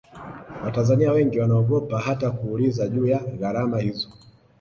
watanzania 0.63 1.11
wengi 1.11 1.39
wanaogopa 1.39 1.99
hata 1.99 2.31
kuuliza 2.31 2.87
juu 2.87 3.07
ya 3.07 3.19
gharama 3.19 3.79
hizo 3.79 4.09